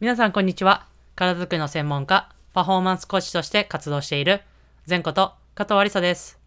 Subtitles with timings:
[0.00, 0.86] 皆さんこんにちは。
[1.14, 4.40] 体づくりの専門家、パフォーマンスコーチとして活動している、
[4.88, 6.40] 前こと加藤ありさです。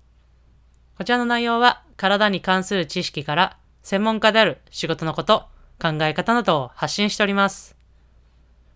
[0.98, 5.46] こちらの内容は、体に関する知識から、専門家である仕事のこと、
[5.80, 7.76] 考え方などを発信しております。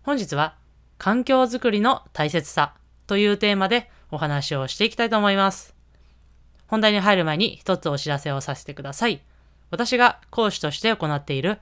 [0.04, 0.54] 本日は、
[0.96, 2.74] 環境づくりの大切さ
[3.08, 5.74] というテーマでお話をしていきたいと思います。
[6.68, 9.22] 本題に入る前に一つお知らせをさせてください。
[9.72, 11.58] 私が講師として行っている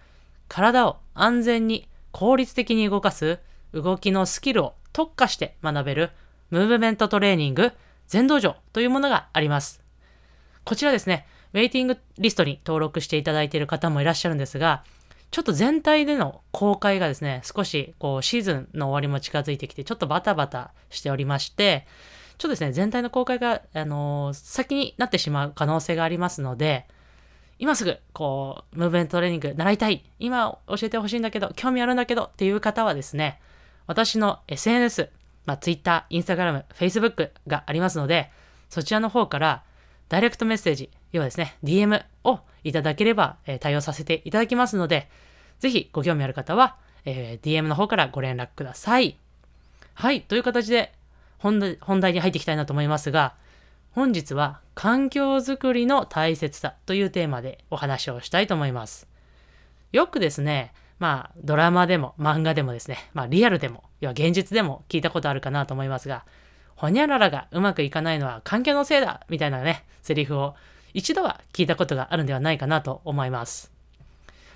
[0.48, 3.40] 体を安全に効率的に動かす
[3.74, 6.10] 動きのスキルを特化して学べる
[6.48, 7.72] ムーブメントトレーニング
[8.06, 9.82] 全道場というものがあります。
[10.64, 14.82] こちらですね、ウェイティングリストに登録していただいている方もいらっしゃるんですが、
[15.30, 21.86] ちょっと全体での公開がですね、少しこうシーズンの終わりも近づいてきて、ちょっとバタバタしておりまして、
[22.38, 26.86] ちょっとですね、全体の公開が、あのー先になってしまう可能性がありますので、
[27.58, 30.04] 今すぐ、こう、ムーブメントトレーニング習いたい。
[30.18, 33.40] 今教えてほしいんだけど、興味あるんだけどっていう方はですね、
[33.86, 35.10] 私の SNS、
[35.46, 38.30] まあ、Twitter、Instagram、Facebook がありますので、
[38.68, 39.62] そちらの方から、
[40.08, 45.08] ダイレクトメッセージ、要はですね、DM をいただければ、えー対応させていただきますので、
[45.58, 49.16] ぜひご興味ある方は、えー DM の方からご連絡ください。
[49.94, 50.92] はい、という形で
[51.38, 53.34] 本本題に入っていきたいなと思いますが、
[53.96, 59.08] 本日は環境づくりの大切さというテーマでお話をしたいと思います。
[59.90, 66.26] よくですね、まあドラマでも漫画でもですね、まあリアルでも、要は現実でも聞いたことあるかなと思いますが、
[66.74, 70.56] ほにゃららがうまくいかないのは環境のせいだみたいなね、セリフを
[70.92, 73.72] 一度は聞いたことがあるんではないかなと思います。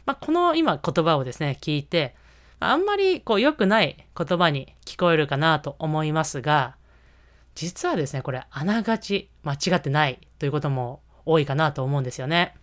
[0.05, 2.14] まあこの今言葉をですね、聞いて、
[2.58, 6.77] あんまりこう良くない言葉に聞こえるかなと思いますが、
[7.61, 12.56] 実はですね、これあながち間違ってないということも多いかなと思うんですよね。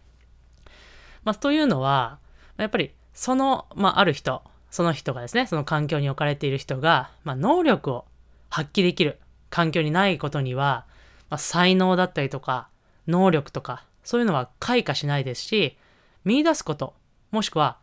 [1.23, 2.17] まあ、というのは、
[2.57, 8.05] やっぱりその、まあ、ある人、その人がですね、その環境に置かれている人が、まあ、能力を
[8.49, 9.19] 発揮できる
[9.51, 10.87] 環境にないことには、
[11.29, 12.67] まあ、才能だったりとか、
[13.05, 15.77] 能力とか、そういうのは開花しないですし、
[16.25, 16.95] 見出すこと、
[17.29, 17.77] もしくは、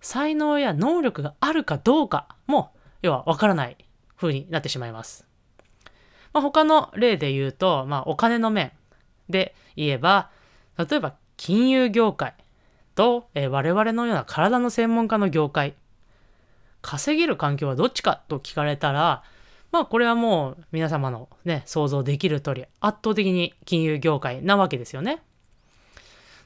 [0.00, 3.76] 才能や能力があるかどうかも、要はわからない
[4.16, 5.24] 風になってしまいます。
[6.32, 8.72] まあ、他の例で言うと、まあ、お金の面
[9.28, 10.30] で言えば、
[10.78, 12.34] 例えば金融業界
[12.94, 15.74] と、えー我々のような体の専門家の業界、
[16.82, 19.22] 稼げる環境はどっちかと聞かれたら、
[19.70, 25.22] まあこれはもう皆様のね、想像できる通り圧倒的に金融業界なわけですよね。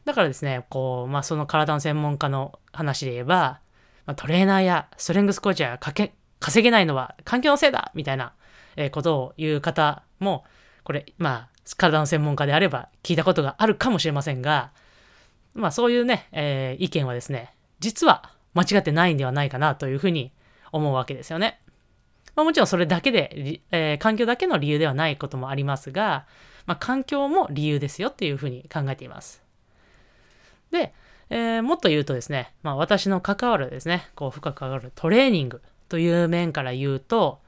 [0.05, 3.61] だからですね、こう、まあその体の専門家の話で言えば、
[4.05, 8.35] まあ、トレーナーやストレングスコーチはかけ稼げないのは環境のせいだみたいな
[8.91, 10.45] ことを言う方も、
[10.85, 14.73] これ、まあ、体の専門家であれば聞いたことがあるかもしれませんが、
[15.55, 20.33] まあそういうね、えー意見はですね、実は間違ってないんではないかなというふうに
[20.73, 21.61] 思うわけですよね。
[22.35, 26.27] まあもちろんそれだけで、えー環境だけの理由ではないこともありますが、
[26.67, 29.43] まあ環境も理由ですよっていうふうに考えています。
[30.71, 30.93] で、
[31.31, 37.43] えーもっと言うとですね、まあ私の関わるですね、こう深く関わるトレーニングという面から言うと、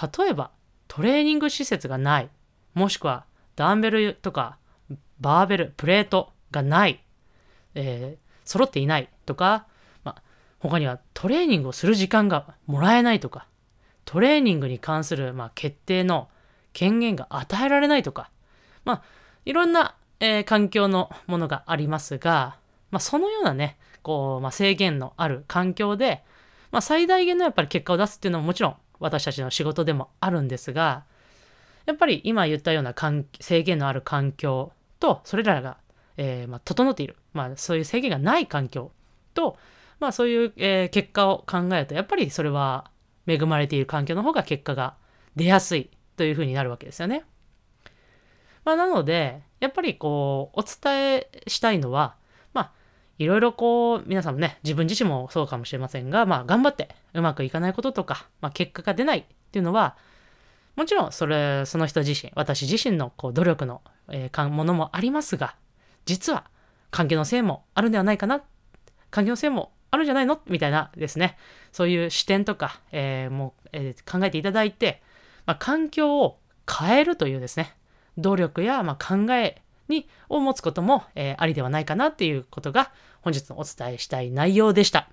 [0.00, 0.52] 例えば
[0.86, 2.28] トレーニング施設がない、
[2.72, 3.24] もしくは
[3.56, 4.58] ダンベルとか
[5.18, 7.02] バーベル、プレートがない、
[7.74, 9.66] えー揃っていないとか、
[10.04, 10.22] まあ、
[10.60, 13.48] 他にはトレーニングをする時間がもらえないとか、
[14.04, 16.28] トレーニングに関する、まあ、決定の
[16.72, 18.30] 権限が与えられないとか、
[18.84, 19.02] まあ、
[19.44, 22.56] いろんな、えー環境のものがありますが、
[22.92, 26.22] まあ、そのようなね、こう、まあ、制限のある環境で、
[26.70, 31.04] まあ、最大限のやっぱり結果を出すっていうのはもちろん私たちの仕事でもあるんですが、
[31.86, 32.94] やっぱり今言ったような
[33.40, 35.78] 制限のある環境と、それらが、
[36.16, 38.92] えーまあ、整っている、まあ、そういう制限がない環境
[39.34, 39.56] と、
[39.98, 42.90] まあ、そういう、えー結果を考えると、やっぱりそれは
[43.26, 44.94] 恵まれている環境の方が結果が
[45.36, 47.24] 出やすいというふうになるわけですよね。
[48.64, 52.14] まあ、なので、やっぱりこう、お伝えしたいのは、
[53.20, 59.98] いろいろこう、皆さんもね、自分自身もそうかもしれませんが、まあ、頑張ってうまくいかないこととか、まあ、結果が出ないっていうのは、
[60.74, 65.54] もちろん、それ、その人自身、私自身のこう努力の、えーものもありますが、
[66.06, 66.44] 実は、
[66.90, 68.42] 環境のせいもあるんではないかな、
[69.10, 71.36] 環境のせいもあるんじゃないのみたいなですね、
[71.72, 75.02] そういう視点とか、えーもう、えー考えていただいて、
[75.44, 77.76] まあ、環境を変えるというですね、
[78.16, 79.60] 努力や、まあ、考え
[79.90, 82.90] にを持つことも、えーありではないかなっていうことが
[83.20, 85.10] 本日のお伝えしたい内容でした。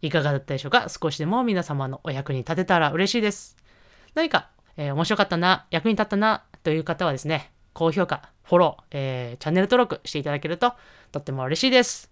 [0.00, 0.88] いかがだったでしょうか？
[0.88, 3.58] 少しでも皆様のお役に立てたら嬉しいです。
[4.14, 4.48] 何か、
[4.78, 10.72] えー面白かったな、役に立ったなという方はですね、高評価、フォロー、えーチャンネル登録していただけると
[11.12, 12.10] とっても嬉しいです。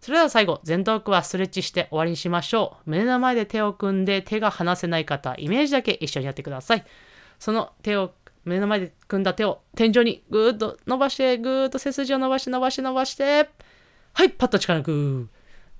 [0.00, 2.90] それでは最後、前頭腔はストレッチして終わりにしましょう。
[2.90, 6.84] 胸の前で手を組んで手が離せない方、イメージだけ一緒にやってください。
[7.38, 8.12] その手を、
[8.44, 13.48] 目の前で組んだ手を天井にぐーっと伸ばして、ぐーっと背筋を伸ばして伸ばして伸ばして、
[14.14, 15.28] はい、パッと力抜く。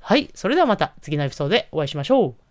[0.00, 2.41] はい、それではまた次のエピソードでお会いしましょう。